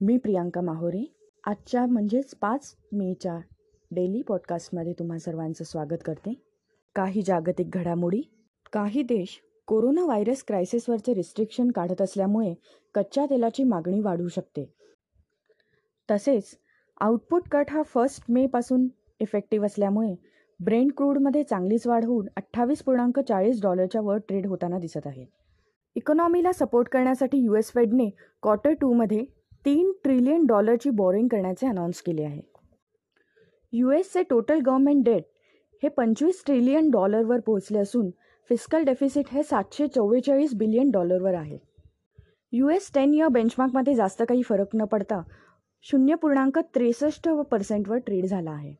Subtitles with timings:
[0.00, 1.04] मी प्रियांका माहोरे.
[1.44, 3.36] आजच्या म्हणजेच पाच मेच्या
[3.90, 6.32] डेली पॉडकास्टमध्ये तुम्हा सर्वांचं स्वागत करते.
[6.96, 8.20] काही जागतिक घडामोडी
[8.72, 12.52] काही देश कोरोना व्हायरस क्रायसिसवरचे रिस्ट्रिक्शन काढत असल्यामुळे
[12.94, 14.64] कच्च्या तेलाची मागणी वाढू शकते.
[16.08, 16.56] तसेच
[17.00, 18.86] आउटपुट कट हा फर्स्ट मेपासून
[19.20, 20.14] इफेक्टिव्ह असल्यामुळे
[20.60, 25.24] ब्रेंड क्रूडमध्ये चांगलीच वाढ होऊन अठ्ठावीस पूर्णांक चाळीस डॉलरच्या वर ट्रेड होताना दिसत आहे.
[25.96, 28.08] इकॉनॉमीला सपोर्ट करण्यासाठी यू एस फेडने
[28.42, 29.24] क्वार्टर टूमध्ये
[29.66, 32.42] तीन ट्रिलियन डॉलरची बॉरिंग करण्याचे अनाऊन्स केले आहे.
[33.72, 35.24] यू एसचे टोटल गव्हर्मेंट डेट
[35.82, 38.10] हे पंचवीस ट्रिलियन डॉलरवर पोहोचले असून
[38.50, 41.58] फिस्कल डेफिसिट हे सातशे चव्वेचाळीस बिलियन डॉलरवर आहे.
[42.52, 45.20] यू एस टेन इयर बेंचमार्कमध्ये जास्त काही फरक न पडता
[45.82, 48.74] शून्य पूर्णांक त्रेसष्ट पर्सेंटवर ट्रेड झाला आहे.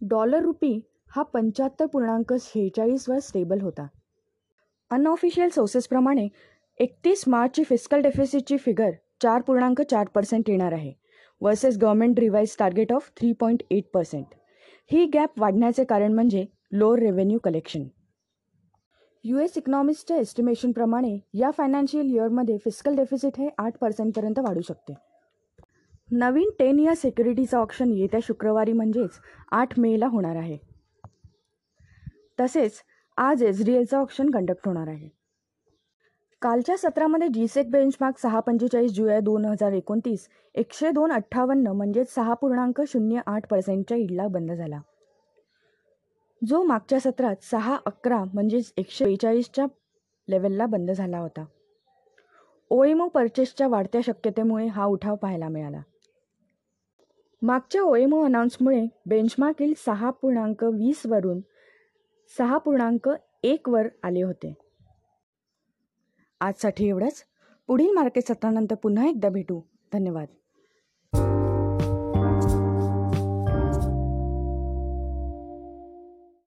[0.00, 3.86] डॉलर रुपी हा पंच्याहत्तर पूर्णांक शेहेचाळीसवर स्टेबल होता.
[4.90, 6.28] अनऑफिशियल सोर्सेसप्रमाणे
[6.80, 8.90] एकतीस मार्चची फिस्कल डेफिसिटची फिगर
[9.22, 10.92] चार पूर्णांक चार पर्सेंट येणार आहे
[11.40, 14.34] versus government revise target of three point eight percent
[14.90, 17.84] he gap वाढण्याचे कारण म्हणजे lower revenue collection
[19.24, 24.94] U S इकॉनॉमिक्सच्या एस्टिमेशनप्रमाणे या फायनान्शियल इयरमध्ये फिस्कल डेफिसिट हे आठ पर्सेंटपर्यंत वाढू शकते.
[26.10, 29.20] नवीन टेन इयर सिक्युरिटीचं ऑप्शन येत्या शुक्रवारी म्हणजेच
[29.52, 30.58] आठ मेला होणार आहे.
[32.40, 32.80] तसेच
[33.18, 35.08] आज एच डी एलचं ऑप्शन कंडक्ट होणार आहे.
[36.44, 42.34] कालच्या सत्रामध्ये जीसेक बेंचमार्क सहा पंचेचाळीस जुलै दोन हजार एकोणतीस एकशे दोन अठ्ठावन्न म्हणजेच सहा
[42.34, 44.80] पूर्णांक शून्य आठ पर्सेंटच्या इडला बंद झाला.
[46.46, 49.66] जो मागच्या सत्रात सहा अकरा म्हणजेच एकशे बेचाळीसच्या
[50.28, 51.44] लेवलला बंद झाला होता.
[52.70, 55.80] ओएमओ परचेसच्या वाढत्या शक्यतेमुळे हा उठाव पाहायला मिळाला.
[57.42, 61.40] मागच्या ओएमओ अनाऊन्समुळे बेंचमार्कील सहा पूर्णांक वीसवरून
[62.38, 63.10] सहा पूर्णांक
[63.42, 64.63] एकवर आले होते.
[66.44, 67.24] आजसाठी एवढंच.
[67.66, 69.60] पुढील मार्केट सत्रानंतर पुन्हा एकदा भेटू.
[69.92, 70.28] धन्यवाद.